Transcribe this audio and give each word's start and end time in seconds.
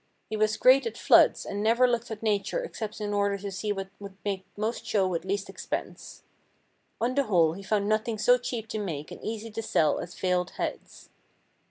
He 0.31 0.35
was 0.35 0.57
great 0.57 0.87
at 0.87 0.97
floods 0.97 1.45
and 1.45 1.61
never 1.61 1.85
looked 1.87 2.09
at 2.09 2.23
nature 2.23 2.63
except 2.63 2.99
in 3.01 3.13
order 3.13 3.37
to 3.37 3.51
see 3.51 3.71
what 3.71 3.89
would 3.99 4.17
make 4.25 4.47
most 4.57 4.83
show 4.83 5.07
with 5.07 5.25
least 5.25 5.47
expense. 5.47 6.23
On 6.99 7.13
the 7.13 7.25
whole 7.25 7.53
he 7.53 7.61
found 7.61 7.87
nothing 7.87 8.17
so 8.17 8.39
cheap 8.39 8.67
to 8.69 8.79
make 8.79 9.11
and 9.11 9.23
easy 9.23 9.51
to 9.51 9.61
sell 9.61 9.99
as 9.99 10.15
veiled 10.15 10.53
heads. 10.57 11.11